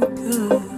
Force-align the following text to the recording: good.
good. 0.00 0.75